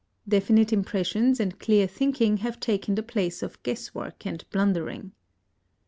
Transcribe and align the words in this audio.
Definite 0.27 0.73
impressions 0.73 1.39
and 1.39 1.59
clear 1.59 1.85
thinking 1.85 2.37
have 2.37 2.59
taken 2.59 2.95
the 2.95 3.03
place 3.03 3.43
of 3.43 3.61
guess 3.61 3.93
work 3.93 4.25
and 4.25 4.43
blundering. 4.49 5.11